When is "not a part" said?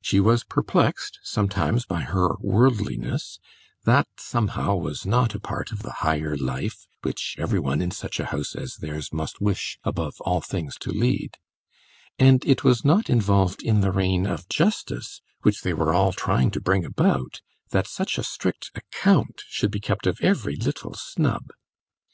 5.04-5.70